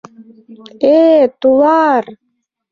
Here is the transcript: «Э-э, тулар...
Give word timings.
«Э-э, 0.93 1.23
тулар... 1.39 2.03